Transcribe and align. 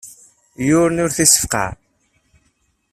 Yiwen 0.65 1.01
ur 1.03 1.09
as-ttseffiqeɣ. 1.11 1.71